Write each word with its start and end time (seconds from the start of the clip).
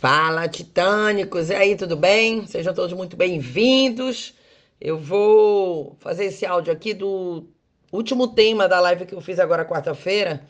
Fala, 0.00 0.48
titânicos! 0.48 1.50
E 1.50 1.54
aí, 1.54 1.76
tudo 1.76 1.94
bem? 1.94 2.46
Sejam 2.46 2.72
todos 2.72 2.94
muito 2.94 3.18
bem-vindos. 3.18 4.32
Eu 4.80 4.98
vou 4.98 5.94
fazer 5.98 6.24
esse 6.24 6.46
áudio 6.46 6.72
aqui 6.72 6.94
do 6.94 7.44
último 7.92 8.28
tema 8.28 8.66
da 8.66 8.80
live 8.80 9.04
que 9.04 9.14
eu 9.14 9.20
fiz 9.20 9.38
agora 9.38 9.62
quarta-feira, 9.62 10.40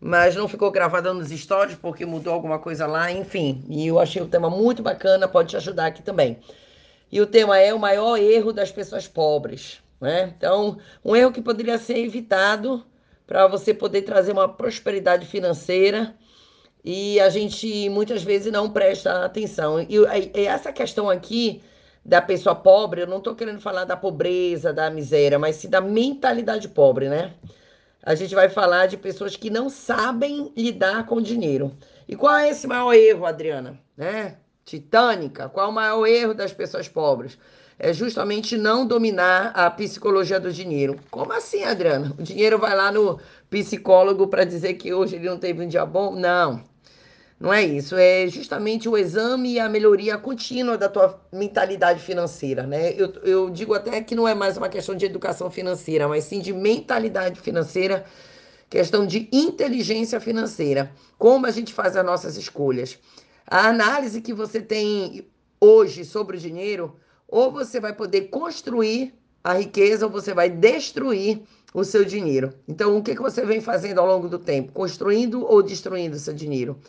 mas 0.00 0.34
não 0.34 0.48
ficou 0.48 0.70
gravado 0.70 1.12
nos 1.12 1.28
stories 1.28 1.76
porque 1.76 2.06
mudou 2.06 2.32
alguma 2.32 2.58
coisa 2.58 2.86
lá, 2.86 3.12
enfim. 3.12 3.62
E 3.68 3.86
eu 3.86 4.00
achei 4.00 4.22
o 4.22 4.28
tema 4.28 4.48
muito 4.48 4.82
bacana, 4.82 5.28
pode 5.28 5.50
te 5.50 5.58
ajudar 5.58 5.88
aqui 5.88 6.00
também. 6.02 6.38
E 7.12 7.20
o 7.20 7.26
tema 7.26 7.58
é 7.58 7.74
o 7.74 7.78
maior 7.78 8.16
erro 8.16 8.50
das 8.50 8.72
pessoas 8.72 9.06
pobres, 9.06 9.78
né? 10.00 10.32
Então, 10.38 10.78
um 11.04 11.14
erro 11.14 11.32
que 11.32 11.42
poderia 11.42 11.76
ser 11.76 11.98
evitado 11.98 12.82
para 13.26 13.46
você 13.46 13.74
poder 13.74 14.00
trazer 14.00 14.32
uma 14.32 14.48
prosperidade 14.48 15.26
financeira 15.26 16.16
e 16.88 17.18
a 17.18 17.28
gente 17.28 17.88
muitas 17.88 18.22
vezes 18.22 18.52
não 18.52 18.70
presta 18.70 19.24
atenção. 19.24 19.80
E, 19.80 19.96
e 20.32 20.46
essa 20.46 20.72
questão 20.72 21.10
aqui 21.10 21.60
da 22.04 22.22
pessoa 22.22 22.54
pobre, 22.54 23.02
eu 23.02 23.08
não 23.08 23.18
estou 23.18 23.34
querendo 23.34 23.60
falar 23.60 23.84
da 23.84 23.96
pobreza, 23.96 24.72
da 24.72 24.88
miséria, 24.88 25.36
mas 25.36 25.56
sim 25.56 25.68
da 25.68 25.80
mentalidade 25.80 26.68
pobre, 26.68 27.08
né? 27.08 27.34
A 28.00 28.14
gente 28.14 28.36
vai 28.36 28.48
falar 28.48 28.86
de 28.86 28.96
pessoas 28.96 29.34
que 29.34 29.50
não 29.50 29.68
sabem 29.68 30.52
lidar 30.56 31.06
com 31.06 31.20
dinheiro. 31.20 31.76
E 32.06 32.14
qual 32.14 32.36
é 32.36 32.50
esse 32.50 32.68
maior 32.68 32.92
erro, 32.94 33.26
Adriana? 33.26 33.76
Né? 33.96 34.36
Titânica, 34.64 35.48
qual 35.48 35.66
é 35.66 35.70
o 35.70 35.74
maior 35.74 36.06
erro 36.06 36.34
das 36.34 36.52
pessoas 36.52 36.86
pobres? 36.86 37.36
É 37.76 37.92
justamente 37.92 38.56
não 38.56 38.86
dominar 38.86 39.50
a 39.56 39.68
psicologia 39.72 40.38
do 40.38 40.52
dinheiro. 40.52 41.00
Como 41.10 41.32
assim, 41.32 41.64
Adriana? 41.64 42.14
O 42.16 42.22
dinheiro 42.22 42.60
vai 42.60 42.76
lá 42.76 42.92
no 42.92 43.18
psicólogo 43.50 44.28
para 44.28 44.44
dizer 44.44 44.74
que 44.74 44.94
hoje 44.94 45.16
ele 45.16 45.28
não 45.28 45.36
teve 45.36 45.64
um 45.64 45.68
dia 45.68 45.84
bom? 45.84 46.14
Não. 46.14 46.62
Não 47.38 47.52
é 47.52 47.62
isso, 47.62 47.94
é 47.96 48.26
justamente 48.28 48.88
o 48.88 48.96
exame 48.96 49.52
e 49.52 49.60
a 49.60 49.68
melhoria 49.68 50.16
contínua 50.16 50.78
da 50.78 50.88
tua 50.88 51.20
mentalidade 51.30 52.00
financeira, 52.00 52.66
né? 52.66 52.94
Eu, 52.94 53.12
eu 53.24 53.50
digo 53.50 53.74
até 53.74 54.00
que 54.00 54.14
não 54.14 54.26
é 54.26 54.34
mais 54.34 54.56
uma 54.56 54.70
questão 54.70 54.94
de 54.96 55.04
educação 55.04 55.50
financeira, 55.50 56.08
mas 56.08 56.24
sim 56.24 56.40
de 56.40 56.54
mentalidade 56.54 57.38
financeira, 57.38 58.06
questão 58.70 59.06
de 59.06 59.28
inteligência 59.30 60.18
financeira. 60.18 60.90
Como 61.18 61.44
a 61.44 61.50
gente 61.50 61.74
faz 61.74 61.94
as 61.94 62.04
nossas 62.06 62.38
escolhas. 62.38 62.98
A 63.46 63.68
análise 63.68 64.22
que 64.22 64.32
você 64.32 64.62
tem 64.62 65.28
hoje 65.60 66.06
sobre 66.06 66.38
o 66.38 66.40
dinheiro, 66.40 66.96
ou 67.28 67.52
você 67.52 67.78
vai 67.78 67.92
poder 67.92 68.28
construir 68.28 69.14
a 69.44 69.52
riqueza, 69.52 70.06
ou 70.06 70.10
você 70.10 70.32
vai 70.32 70.48
destruir 70.48 71.42
o 71.74 71.84
seu 71.84 72.02
dinheiro. 72.02 72.54
Então, 72.66 72.96
o 72.96 73.02
que, 73.02 73.14
que 73.14 73.22
você 73.22 73.44
vem 73.44 73.60
fazendo 73.60 74.00
ao 74.00 74.06
longo 74.06 74.26
do 74.26 74.38
tempo? 74.38 74.72
Construindo 74.72 75.44
ou 75.44 75.62
destruindo 75.62 76.16
o 76.16 76.18
seu 76.18 76.32
dinheiro? 76.32 76.80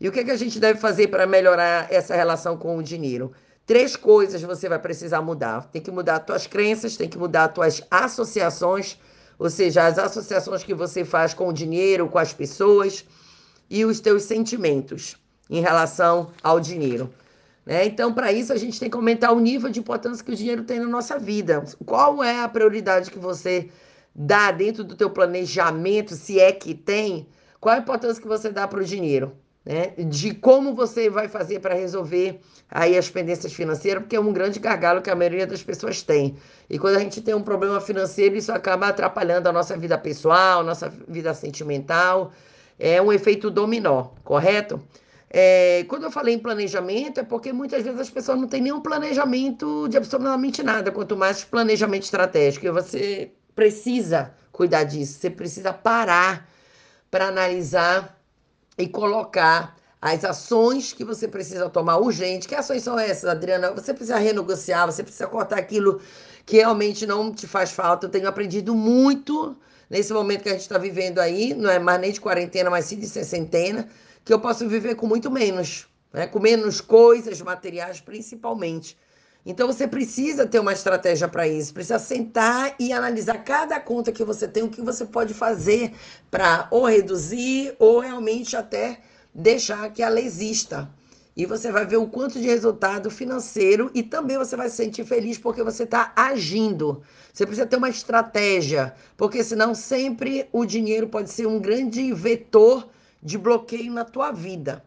E 0.00 0.08
o 0.08 0.12
que, 0.12 0.24
que 0.24 0.30
a 0.30 0.36
gente 0.36 0.60
deve 0.60 0.78
fazer 0.78 1.08
para 1.08 1.26
melhorar 1.26 1.92
essa 1.92 2.14
relação 2.14 2.56
com 2.56 2.76
o 2.76 2.82
dinheiro? 2.82 3.32
Três 3.66 3.96
coisas 3.96 4.40
você 4.40 4.68
vai 4.68 4.78
precisar 4.78 5.20
mudar. 5.20 5.68
Tem 5.70 5.82
que 5.82 5.90
mudar 5.90 6.16
as 6.16 6.24
tuas 6.24 6.46
crenças, 6.46 6.96
tem 6.96 7.08
que 7.08 7.18
mudar 7.18 7.44
as 7.44 7.52
tuas 7.52 7.82
associações, 7.90 8.96
ou 9.38 9.50
seja, 9.50 9.86
as 9.86 9.98
associações 9.98 10.62
que 10.62 10.72
você 10.72 11.04
faz 11.04 11.34
com 11.34 11.48
o 11.48 11.52
dinheiro, 11.52 12.08
com 12.08 12.18
as 12.18 12.32
pessoas, 12.32 13.04
e 13.68 13.84
os 13.84 14.00
teus 14.00 14.22
sentimentos 14.22 15.16
em 15.50 15.60
relação 15.60 16.30
ao 16.42 16.60
dinheiro. 16.60 17.12
Né? 17.66 17.84
Então, 17.84 18.14
para 18.14 18.32
isso, 18.32 18.52
a 18.52 18.56
gente 18.56 18.80
tem 18.80 18.88
que 18.88 18.96
aumentar 18.96 19.32
o 19.32 19.40
nível 19.40 19.68
de 19.68 19.80
importância 19.80 20.24
que 20.24 20.32
o 20.32 20.36
dinheiro 20.36 20.64
tem 20.64 20.78
na 20.78 20.86
nossa 20.86 21.18
vida. 21.18 21.62
Qual 21.84 22.22
é 22.24 22.40
a 22.40 22.48
prioridade 22.48 23.10
que 23.10 23.18
você 23.18 23.68
dá 24.14 24.50
dentro 24.50 24.82
do 24.82 24.96
teu 24.96 25.10
planejamento, 25.10 26.14
se 26.14 26.40
é 26.40 26.52
que 26.52 26.72
tem? 26.72 27.28
Qual 27.60 27.74
a 27.74 27.78
importância 27.78 28.22
que 28.22 28.28
você 28.28 28.50
dá 28.50 28.66
para 28.66 28.80
o 28.80 28.84
dinheiro? 28.84 29.36
Né, 29.68 29.92
de 29.98 30.32
como 30.32 30.74
você 30.74 31.10
vai 31.10 31.28
fazer 31.28 31.60
para 31.60 31.74
resolver 31.74 32.40
aí 32.70 32.96
as 32.96 33.10
pendências 33.10 33.52
financeiras, 33.52 34.02
porque 34.02 34.16
é 34.16 34.20
um 34.20 34.32
grande 34.32 34.58
gargalo 34.58 35.02
que 35.02 35.10
a 35.10 35.14
maioria 35.14 35.46
das 35.46 35.62
pessoas 35.62 36.00
tem. 36.00 36.38
E 36.70 36.78
quando 36.78 36.96
a 36.96 37.00
gente 37.00 37.20
tem 37.20 37.34
um 37.34 37.42
problema 37.42 37.78
financeiro, 37.78 38.34
isso 38.34 38.50
acaba 38.50 38.88
atrapalhando 38.88 39.46
a 39.46 39.52
nossa 39.52 39.76
vida 39.76 39.98
pessoal, 39.98 40.64
nossa 40.64 40.90
vida 41.06 41.34
sentimental. 41.34 42.32
É 42.78 43.02
um 43.02 43.12
efeito 43.12 43.50
dominó, 43.50 44.04
correto? 44.24 44.80
É, 45.28 45.84
quando 45.86 46.04
eu 46.04 46.10
falei 46.10 46.34
em 46.34 46.38
planejamento, 46.38 47.20
é 47.20 47.22
porque 47.22 47.52
muitas 47.52 47.82
vezes 47.82 48.00
as 48.00 48.08
pessoas 48.08 48.40
não 48.40 48.48
têm 48.48 48.62
nenhum 48.62 48.80
planejamento 48.80 49.86
de 49.86 49.98
absolutamente 49.98 50.62
nada, 50.62 50.90
quanto 50.90 51.14
mais 51.14 51.44
planejamento 51.44 52.04
estratégico. 52.04 52.64
E 52.64 52.70
você 52.70 53.32
precisa 53.54 54.32
cuidar 54.50 54.84
disso, 54.84 55.18
você 55.18 55.28
precisa 55.28 55.74
parar 55.74 56.48
para 57.10 57.28
analisar 57.28 58.17
e 58.78 58.88
colocar 58.88 59.76
as 60.00 60.24
ações 60.24 60.92
que 60.92 61.04
você 61.04 61.26
precisa 61.26 61.68
tomar 61.68 61.98
urgente. 61.98 62.46
Que 62.46 62.54
ações 62.54 62.82
são 62.84 62.98
essas, 62.98 63.28
Adriana? 63.28 63.72
Você 63.72 63.92
precisa 63.92 64.16
renegociar, 64.16 64.86
você 64.86 65.02
precisa 65.02 65.26
cortar 65.26 65.58
aquilo 65.58 66.00
que 66.46 66.56
realmente 66.56 67.06
não 67.06 67.32
te 67.34 67.46
faz 67.46 67.72
falta. 67.72 68.06
Eu 68.06 68.10
tenho 68.10 68.28
aprendido 68.28 68.74
muito 68.74 69.56
nesse 69.90 70.12
momento 70.12 70.42
que 70.42 70.48
a 70.48 70.52
gente 70.52 70.62
está 70.62 70.78
vivendo 70.78 71.18
aí, 71.18 71.54
não 71.54 71.68
é 71.68 71.78
mais 71.78 72.00
nem 72.00 72.12
de 72.12 72.20
quarentena, 72.20 72.70
mas 72.70 72.84
sim 72.84 72.98
de 72.98 73.08
sessentena, 73.08 73.88
que 74.24 74.32
eu 74.32 74.38
posso 74.38 74.68
viver 74.68 74.94
com 74.94 75.06
muito 75.06 75.30
menos, 75.30 75.86
né? 76.12 76.26
com 76.26 76.38
menos 76.38 76.80
coisas 76.80 77.40
materiais, 77.40 78.00
principalmente. 78.00 78.96
Então 79.48 79.66
você 79.66 79.88
precisa 79.88 80.46
ter 80.46 80.58
uma 80.58 80.74
estratégia 80.74 81.26
para 81.26 81.48
isso, 81.48 81.72
precisa 81.72 81.98
sentar 81.98 82.74
e 82.78 82.92
analisar 82.92 83.38
cada 83.38 83.80
conta 83.80 84.12
que 84.12 84.22
você 84.22 84.46
tem, 84.46 84.62
o 84.62 84.68
que 84.68 84.82
você 84.82 85.06
pode 85.06 85.32
fazer 85.32 85.94
para 86.30 86.68
ou 86.70 86.84
reduzir 86.84 87.74
ou 87.78 87.98
realmente 87.98 88.54
até 88.54 89.00
deixar 89.34 89.90
que 89.90 90.02
ela 90.02 90.20
exista. 90.20 90.90
E 91.34 91.46
você 91.46 91.72
vai 91.72 91.86
ver 91.86 91.96
o 91.96 92.06
quanto 92.06 92.38
de 92.38 92.46
resultado 92.46 93.10
financeiro 93.10 93.90
e 93.94 94.02
também 94.02 94.36
você 94.36 94.54
vai 94.54 94.68
se 94.68 94.76
sentir 94.76 95.06
feliz 95.06 95.38
porque 95.38 95.62
você 95.62 95.84
está 95.84 96.12
agindo. 96.14 97.00
Você 97.32 97.46
precisa 97.46 97.66
ter 97.66 97.76
uma 97.76 97.88
estratégia, 97.88 98.94
porque 99.16 99.42
senão 99.42 99.74
sempre 99.74 100.46
o 100.52 100.66
dinheiro 100.66 101.08
pode 101.08 101.30
ser 101.30 101.46
um 101.46 101.58
grande 101.58 102.12
vetor 102.12 102.86
de 103.22 103.38
bloqueio 103.38 103.94
na 103.94 104.04
tua 104.04 104.30
vida. 104.30 104.84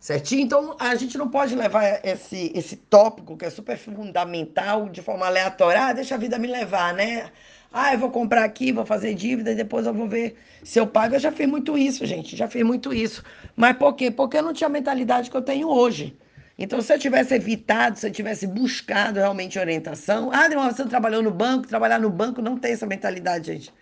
Certinho? 0.00 0.40
Então, 0.40 0.74
a 0.80 0.94
gente 0.94 1.18
não 1.18 1.28
pode 1.28 1.54
levar 1.54 2.00
esse, 2.02 2.50
esse 2.54 2.74
tópico, 2.74 3.36
que 3.36 3.44
é 3.44 3.50
super 3.50 3.76
fundamental, 3.76 4.88
de 4.88 5.02
forma 5.02 5.26
aleatória. 5.26 5.82
Ah, 5.84 5.92
deixa 5.92 6.14
a 6.14 6.18
vida 6.18 6.38
me 6.38 6.46
levar, 6.46 6.94
né? 6.94 7.30
Ah, 7.70 7.92
eu 7.92 7.98
vou 7.98 8.10
comprar 8.10 8.42
aqui, 8.42 8.72
vou 8.72 8.86
fazer 8.86 9.12
dívida 9.14 9.52
e 9.52 9.54
depois 9.54 9.84
eu 9.86 9.92
vou 9.92 10.08
ver 10.08 10.38
se 10.64 10.80
eu 10.80 10.86
pago. 10.86 11.14
Eu 11.14 11.20
já 11.20 11.30
fiz 11.30 11.46
muito 11.46 11.76
isso, 11.76 12.06
gente. 12.06 12.34
Já 12.34 12.48
fiz 12.48 12.64
muito 12.64 12.94
isso. 12.94 13.22
Mas 13.54 13.76
por 13.76 13.92
quê? 13.92 14.10
Porque 14.10 14.38
eu 14.38 14.42
não 14.42 14.54
tinha 14.54 14.68
a 14.68 14.70
mentalidade 14.70 15.30
que 15.30 15.36
eu 15.36 15.42
tenho 15.42 15.68
hoje. 15.68 16.16
Então, 16.58 16.80
se 16.80 16.92
eu 16.94 16.98
tivesse 16.98 17.34
evitado, 17.34 17.98
se 17.98 18.06
eu 18.06 18.10
tivesse 18.10 18.46
buscado 18.46 19.18
realmente 19.18 19.58
orientação. 19.58 20.30
Ah, 20.32 20.44
Adriano, 20.46 20.72
você 20.72 20.84
trabalhou 20.86 21.22
no 21.22 21.30
banco, 21.30 21.68
trabalhar 21.68 21.98
no 21.98 22.08
banco 22.08 22.40
não 22.40 22.56
tem 22.56 22.72
essa 22.72 22.86
mentalidade, 22.86 23.52
gente. 23.52 23.72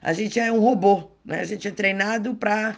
A 0.00 0.12
gente 0.12 0.38
é 0.38 0.52
um 0.52 0.60
robô, 0.60 1.10
né? 1.24 1.40
A 1.40 1.44
gente 1.44 1.66
é 1.66 1.70
treinado 1.72 2.34
para 2.36 2.76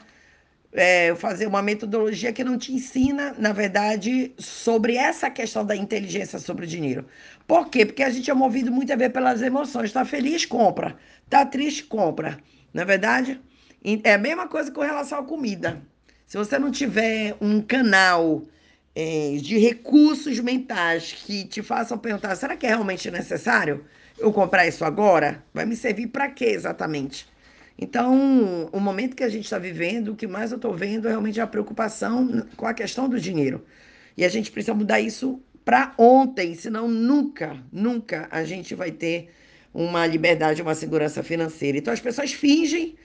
é, 0.73 1.15
fazer 1.15 1.47
uma 1.47 1.63
metodologia 1.63 2.33
que 2.33 2.45
não 2.45 2.59
te 2.59 2.73
ensina, 2.73 3.35
na 3.39 3.53
verdade, 3.53 4.33
sobre 4.39 4.97
essa 4.97 5.31
questão 5.31 5.65
da 5.65 5.75
inteligência 5.75 6.39
sobre 6.39 6.65
o 6.65 6.69
dinheiro. 6.69 7.07
Por 7.47 7.69
quê? 7.69 7.87
Porque 7.87 8.03
a 8.03 8.11
gente 8.11 8.31
é 8.31 8.35
movido 8.35 8.71
muito 8.71 8.93
a 8.93 8.97
ver 8.97 9.11
pelas 9.11 9.41
emoções. 9.43 9.87
Está 9.87 10.05
feliz, 10.05 10.45
compra. 10.45 10.97
Está 11.25 11.45
triste, 11.47 11.85
compra. 11.85 12.39
Na 12.75 12.83
é 12.83 12.85
verdade, 12.85 13.41
é 14.05 14.15
a 14.15 14.19
mesma 14.19 14.49
coisa 14.49 14.71
com 14.71 14.81
relação 14.81 15.19
à 15.19 15.23
comida. 15.23 15.83
Se 16.27 16.37
você 16.37 16.59
não 16.59 16.71
tiver 16.71 17.37
um 17.41 17.63
canal 17.63 18.43
é, 18.95 19.37
de 19.41 19.59
recursos 19.59 20.41
mentais 20.41 21.13
que 21.13 21.45
te 21.45 21.63
façam 21.63 21.97
perguntar: 21.97 22.35
será 22.35 22.57
que 22.57 22.67
é 22.67 22.71
realmente 22.71 23.11
necessário 23.11 23.85
eu 24.19 24.33
comprar 24.33 24.67
isso 24.67 24.85
agora? 24.85 25.45
Vai 25.55 25.65
me 25.65 25.77
servir 25.77 26.09
para 26.09 26.29
quê 26.29 26.47
exatamente? 26.47 27.27
Então, 27.79 28.69
o 28.73 28.81
momento 28.81 29.15
que 29.15 29.25
a 29.25 29.29
gente 29.29 29.45
está 29.45 29.59
vivendo, 29.59 30.09
o 30.13 30.17
que 30.17 30.27
mais 30.27 30.51
eu 30.51 30.57
estou 30.57 30.75
vendo 30.75 31.07
é 31.07 31.11
realmente 31.11 31.41
a 31.41 31.47
preocupação 31.47 32.47
com 32.57 32.67
a 32.67 32.73
questão 32.73 33.09
do 33.09 33.21
dinheiro. 33.21 33.65
E 34.17 34.25
a 34.25 34.29
gente 34.29 34.51
precisa 34.51 34.75
mudar 34.75 35.01
isso 35.01 35.41
para 35.65 35.93
ontem, 35.99 36.55
senão 36.55 36.89
nunca, 36.89 37.57
nunca 37.71 38.29
a 38.31 38.45
gente 38.45 38.75
vai 38.75 38.91
ter 38.91 39.31
uma 39.75 40.07
liberdade, 40.07 40.63
uma 40.63 40.75
segurança 40.75 41.23
financeira. 41.23 41.77
Então, 41.77 41.93
as 41.93 42.01
pessoas 42.01 42.33
fingem 42.33 42.97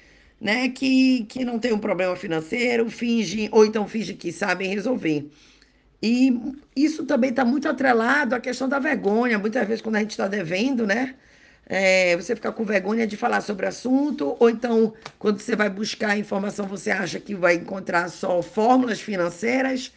né, 0.42 0.70
que, 0.70 1.26
que 1.26 1.46
não 1.46 1.60
tem 1.60 1.72
um 1.72 1.80
problema 1.80 2.16
financeiro, 2.16 2.90
fingem, 2.90 3.48
ou 3.52 3.64
então 3.64 3.88
fingem 3.88 4.16
que 4.16 4.32
sabem 4.32 4.70
resolver. 4.70 5.30
E 6.02 6.34
isso 6.76 7.06
também 7.06 7.30
está 7.30 7.46
muito 7.46 7.70
atrelado 7.70 8.34
à 8.34 8.40
questão 8.40 8.68
da 8.68 8.80
vergonha. 8.80 9.38
Muitas 9.38 9.68
vezes, 9.68 9.82
quando 9.84 9.98
a 9.98 10.00
gente 10.00 10.12
está 10.12 10.28
devendo, 10.28 10.88
né? 10.88 11.16
É, 11.74 12.18
você 12.18 12.36
fica 12.36 12.52
com 12.52 12.66
vergonha 12.66 13.08
de 13.08 13.16
falar 13.16 13.40
sobre 13.40 13.66
o 13.66 13.70
assunto, 13.70 14.36
ou 14.38 14.50
então, 14.50 14.94
quando 15.18 15.40
você 15.40 15.56
vai 15.56 15.70
buscar 15.70 16.18
informação, 16.18 16.68
você 16.68 16.92
acha 16.92 17.18
que 17.18 17.34
vai 17.34 17.56
encontrar 17.56 18.10
só 18.10 18.42
fórmulas 18.42 19.00
financeiras 19.00 19.94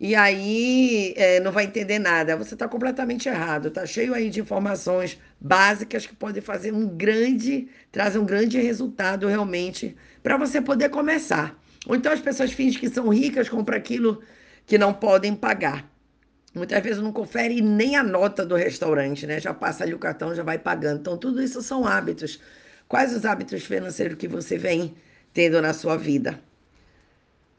e 0.00 0.16
aí 0.16 1.14
é, 1.16 1.38
não 1.38 1.52
vai 1.52 1.66
entender 1.66 2.00
nada. 2.00 2.36
Você 2.36 2.54
está 2.54 2.66
completamente 2.66 3.28
errado, 3.28 3.68
está 3.68 3.86
cheio 3.86 4.12
aí 4.12 4.28
de 4.28 4.40
informações 4.40 5.16
básicas 5.40 6.04
que 6.04 6.16
podem 6.16 6.42
fazer 6.42 6.72
um 6.72 6.88
grande, 6.88 7.68
trazer 7.92 8.18
um 8.18 8.26
grande 8.26 8.60
resultado 8.60 9.28
realmente 9.28 9.94
para 10.20 10.36
você 10.36 10.60
poder 10.60 10.88
começar. 10.88 11.56
Ou 11.86 11.94
então 11.94 12.12
as 12.12 12.20
pessoas 12.20 12.50
fingem 12.50 12.80
que 12.80 12.88
são 12.88 13.08
ricas, 13.08 13.48
compram 13.48 13.76
aquilo 13.76 14.20
que 14.66 14.76
não 14.76 14.92
podem 14.92 15.32
pagar. 15.32 15.93
Muitas 16.54 16.82
vezes 16.82 17.02
não 17.02 17.12
confere 17.12 17.60
nem 17.60 17.96
a 17.96 18.02
nota 18.02 18.46
do 18.46 18.54
restaurante, 18.54 19.26
né? 19.26 19.40
Já 19.40 19.52
passa 19.52 19.82
ali 19.84 19.92
o 19.92 19.98
cartão, 19.98 20.34
já 20.34 20.42
vai 20.42 20.58
pagando. 20.58 21.00
Então, 21.00 21.18
tudo 21.18 21.42
isso 21.42 21.60
são 21.62 21.86
hábitos. 21.86 22.40
Quais 22.88 23.14
os 23.14 23.24
hábitos 23.24 23.64
financeiros 23.64 24.16
que 24.16 24.28
você 24.28 24.56
vem 24.56 24.94
tendo 25.32 25.60
na 25.60 25.72
sua 25.72 25.96
vida? 25.96 26.40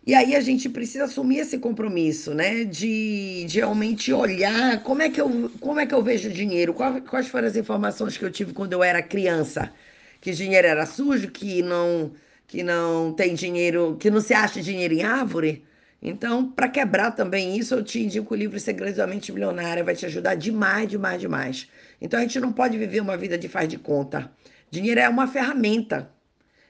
E 0.07 0.13
aí 0.13 0.35
a 0.35 0.39
gente 0.39 0.69
precisa 0.69 1.05
assumir 1.05 1.39
esse 1.39 1.57
compromisso, 1.57 2.33
né? 2.33 2.63
De, 2.63 3.45
de 3.45 3.57
realmente 3.59 4.13
olhar 4.13 4.81
como 4.83 5.01
é 5.01 5.09
que 5.09 5.19
eu, 5.19 5.51
como 5.59 5.79
é 5.79 5.85
que 5.85 5.93
eu 5.95 6.03
vejo 6.03 6.29
o 6.29 6.33
dinheiro, 6.33 6.73
quais, 6.73 7.03
quais 7.09 7.27
foram 7.27 7.47
as 7.47 7.55
informações 7.55 8.15
que 8.17 8.23
eu 8.23 8.31
tive 8.31 8.53
quando 8.53 8.73
eu 8.73 8.83
era 8.83 9.01
criança, 9.01 9.73
que 10.21 10.31
dinheiro 10.31 10.67
era 10.67 10.85
sujo, 10.85 11.31
que 11.31 11.61
não, 11.63 12.13
que 12.47 12.61
não 12.63 13.13
tem 13.13 13.33
dinheiro, 13.33 13.97
que 13.99 14.11
não 14.11 14.21
se 14.21 14.33
acha 14.33 14.61
dinheiro 14.61 14.93
em 14.93 15.03
árvore. 15.03 15.65
Então, 16.07 16.51
para 16.51 16.67
quebrar 16.67 17.09
também 17.09 17.57
isso, 17.57 17.73
eu 17.73 17.83
te 17.83 17.99
indico 17.99 18.35
o 18.35 18.37
livro 18.37 18.59
Segredos 18.59 18.97
da 18.97 19.07
Mente 19.07 19.31
Milionária, 19.31 19.83
vai 19.83 19.95
te 19.95 20.05
ajudar 20.05 20.35
demais, 20.35 20.87
demais, 20.87 21.19
demais. 21.19 21.67
Então, 21.99 22.19
a 22.19 22.21
gente 22.21 22.39
não 22.39 22.53
pode 22.53 22.77
viver 22.77 22.99
uma 23.01 23.17
vida 23.17 23.39
de 23.39 23.49
faz 23.49 23.67
de 23.67 23.79
conta. 23.79 24.31
Dinheiro 24.69 24.99
é 24.99 25.09
uma 25.09 25.25
ferramenta, 25.25 26.11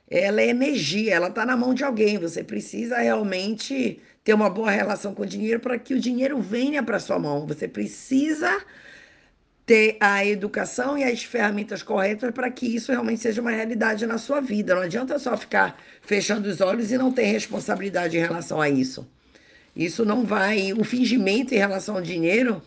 ela 0.10 0.40
é 0.40 0.48
energia, 0.48 1.14
ela 1.14 1.28
está 1.28 1.46
na 1.46 1.58
mão 1.58 1.74
de 1.74 1.84
alguém. 1.84 2.18
Você 2.18 2.46
precisa 2.46 2.98
realmente 3.00 4.00
ter 4.24 4.34
uma 4.34 4.50
boa 4.50 4.72
relação 4.72 5.14
com 5.14 5.24
o 5.24 5.28
dinheiro 5.28 5.60
para 5.60 5.78
que 5.78 5.94
o 5.94 6.00
dinheiro 6.00 6.40
venha 6.42 6.82
para 6.82 6.98
sua 6.98 7.20
mão. 7.20 7.46
Você 7.46 7.68
precisa 7.68 8.64
ter 9.66 9.98
a 10.00 10.26
educação 10.26 10.98
e 10.98 11.04
as 11.04 11.24
ferramentas 11.26 11.84
corretas 11.84 12.32
para 12.32 12.50
que 12.50 12.74
isso 12.74 12.90
realmente 12.90 13.22
seja 13.22 13.42
uma 13.42 13.52
realidade 13.52 14.06
na 14.06 14.18
sua 14.18 14.40
vida. 14.40 14.76
Não 14.76 14.84
adianta 14.84 15.20
só 15.20 15.36
ficar 15.36 15.78
fechando 16.02 16.48
os 16.48 16.62
olhos 16.62 16.90
e 16.90 16.98
não 16.98 17.12
ter 17.12 17.26
responsabilidade 17.26 18.16
em 18.16 18.22
relação 18.22 18.62
a 18.62 18.70
isso. 18.70 19.06
Isso 19.76 20.06
não 20.06 20.24
vai. 20.26 20.74
O 20.74 20.84
fingimento 20.84 21.54
em 21.54 21.58
relação 21.58 21.96
ao 21.96 22.02
dinheiro, 22.02 22.62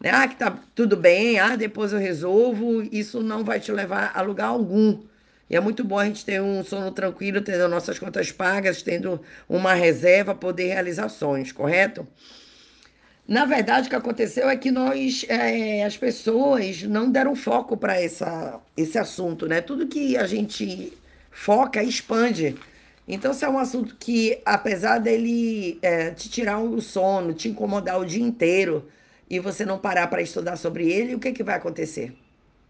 né? 0.00 0.10
Ah, 0.12 0.28
que 0.28 0.36
tá 0.36 0.58
tudo 0.74 0.96
bem, 0.96 1.38
ah, 1.38 1.56
depois 1.56 1.92
eu 1.92 1.98
resolvo, 1.98 2.82
isso 2.92 3.22
não 3.22 3.44
vai 3.44 3.60
te 3.60 3.72
levar 3.72 4.12
a 4.14 4.20
lugar 4.22 4.46
algum. 4.46 5.00
E 5.48 5.56
é 5.56 5.60
muito 5.60 5.84
bom 5.84 5.98
a 5.98 6.06
gente 6.06 6.24
ter 6.24 6.40
um 6.40 6.64
sono 6.64 6.90
tranquilo, 6.90 7.40
tendo 7.40 7.68
nossas 7.68 7.98
contas 7.98 8.32
pagas, 8.32 8.82
tendo 8.82 9.20
uma 9.48 9.74
reserva, 9.74 10.34
poder 10.34 10.68
realizar 10.68 11.08
sonhos, 11.08 11.52
correto? 11.52 12.06
Na 13.28 13.44
verdade, 13.44 13.86
o 13.86 13.90
que 13.90 13.96
aconteceu 13.96 14.48
é 14.48 14.56
que 14.56 14.70
nós, 14.70 15.24
é, 15.28 15.84
as 15.84 15.96
pessoas, 15.96 16.82
não 16.82 17.10
deram 17.10 17.36
foco 17.36 17.76
para 17.76 18.00
esse 18.02 18.98
assunto, 18.98 19.46
né? 19.46 19.60
Tudo 19.60 19.86
que 19.86 20.16
a 20.16 20.26
gente 20.26 20.92
foca 21.30 21.82
expande. 21.82 22.56
Então, 23.06 23.34
se 23.34 23.44
é 23.44 23.48
um 23.48 23.58
assunto 23.58 23.96
que, 23.96 24.40
apesar 24.44 24.98
dele 24.98 25.78
é, 25.82 26.10
te 26.10 26.28
tirar 26.28 26.60
o 26.60 26.80
sono, 26.80 27.34
te 27.34 27.48
incomodar 27.48 28.00
o 28.00 28.06
dia 28.06 28.22
inteiro, 28.22 28.88
e 29.32 29.40
você 29.40 29.64
não 29.64 29.78
parar 29.78 30.08
para 30.08 30.20
estudar 30.20 30.56
sobre 30.56 30.92
ele, 30.92 31.14
o 31.14 31.18
que, 31.18 31.32
que 31.32 31.42
vai 31.42 31.56
acontecer? 31.56 32.14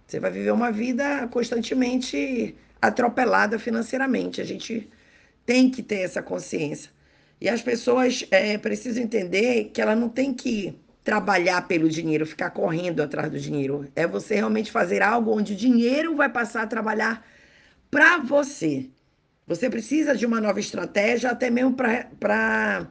Você 0.07 0.21
vai 0.21 0.31
viver 0.31 0.53
uma 0.53 0.71
vida 0.71 1.27
constantemente 1.29 2.55
atropelada 2.81 3.59
financeiramente. 3.59 4.41
A 4.41 4.45
gente 4.45 4.89
tem 5.45 5.69
que 5.69 5.83
ter 5.83 6.03
essa 6.03 6.23
consciência. 6.23 6.91
E 7.41 7.49
as 7.49 7.61
pessoas 7.61 8.25
é, 8.31 8.57
precisam 8.59 9.03
entender 9.03 9.71
que 9.75 9.83
ela 9.83 9.97
não 9.97 10.09
tem 10.09 10.33
que 10.33 10.79
trabalhar 11.03 11.67
pelo 11.67 11.89
dinheiro, 11.89 12.25
ficar 12.25 12.51
correndo 12.51 13.03
atrás 13.03 13.29
do 13.29 13.41
dinheiro. 13.41 13.91
É 13.97 14.07
você 14.07 14.37
realmente 14.37 14.71
fazer 14.71 15.03
algo 15.03 15.37
onde 15.37 15.55
o 15.55 15.57
dinheiro 15.57 16.15
vai 16.15 16.29
passar 16.29 16.63
a 16.63 16.67
trabalhar 16.69 17.27
para 17.91 18.19
você. 18.19 18.89
Você 19.55 19.69
precisa 19.69 20.17
de 20.17 20.25
uma 20.25 20.41
nova 20.41 20.59
estratégia, 20.59 21.31
até 21.31 21.51
mesmo 21.51 21.75
para 21.75 22.89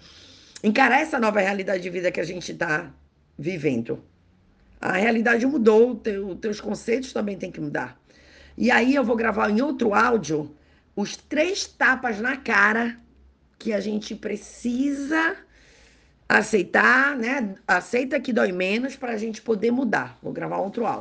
encarar 0.64 1.02
essa 1.02 1.20
nova 1.20 1.40
realidade 1.40 1.82
de 1.82 1.90
vida 1.90 2.12
que 2.12 2.20
a 2.20 2.24
gente 2.24 2.52
está 2.52 2.92
vivendo. 3.38 4.04
A 4.80 4.94
realidade 4.94 5.46
mudou, 5.46 5.96
teu, 5.96 6.36
teus 6.36 6.62
conceitos 6.62 7.12
também 7.12 7.38
têm 7.38 7.52
que 7.52 7.60
mudar. 7.60 8.00
E 8.58 8.70
aí 8.70 8.94
eu 8.94 9.04
vou 9.04 9.16
gravar 9.16 9.50
em 9.50 9.62
outro 9.62 9.94
áudio 9.94 10.56
os 10.96 11.16
três 11.16 11.66
tapas 11.66 12.20
na 12.20 12.38
cara 12.38 12.98
que 13.58 13.74
a 13.74 13.80
gente 13.80 14.16
precisa 14.16 15.38
aceitar, 16.30 17.18
né? 17.18 17.56
Aceita 17.68 18.20
que 18.20 18.32
dói 18.32 18.52
menos 18.52 18.96
para 18.96 19.14
a 19.14 19.18
gente 19.18 19.42
poder 19.42 19.72
mudar. 19.72 20.18
Vou 20.22 20.32
gravar 20.32 20.58
outro 20.58 20.86
áudio. 20.86 21.00